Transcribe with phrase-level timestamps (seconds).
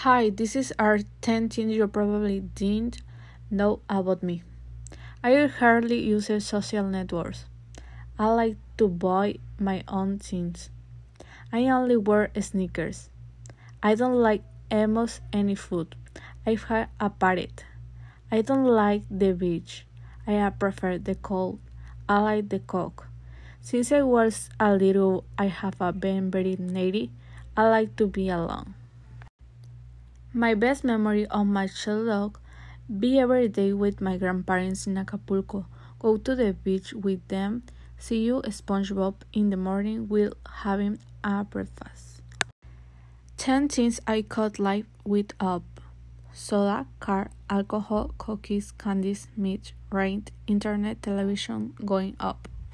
[0.00, 3.00] Hi, this is our 10 things you probably didn't
[3.50, 4.42] know about me.
[5.24, 7.46] I hardly use social networks.
[8.18, 10.68] I like to buy my own things.
[11.50, 13.08] I only wear sneakers.
[13.82, 15.96] I don't like almost any food.
[16.44, 17.64] I have had a parrot.
[18.30, 19.86] I don't like the beach.
[20.26, 21.58] I prefer the cold.
[22.06, 23.08] I like the coke.
[23.62, 27.12] Since I was a little, I have been very needy.
[27.56, 28.74] I like to be alone.
[30.36, 32.32] My best memory of my childhood
[33.00, 35.64] be every day with my grandparents in Acapulco,
[35.98, 37.62] go to the beach with them,
[37.96, 42.20] see you SpongeBob in the morning while having a breakfast.
[43.38, 45.62] 10 things I could live without
[46.34, 52.46] soda, car, alcohol, cookies, candies, meat, rent, internet, television, going up.